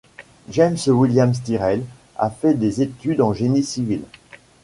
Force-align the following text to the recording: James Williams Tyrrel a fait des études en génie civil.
James 0.49 0.77
Williams 0.87 1.43
Tyrrel 1.43 1.85
a 2.17 2.31
fait 2.31 2.55
des 2.55 2.81
études 2.81 3.21
en 3.21 3.33
génie 3.33 3.61
civil. 3.61 4.01